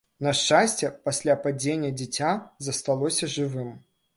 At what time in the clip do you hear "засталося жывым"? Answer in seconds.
2.69-3.71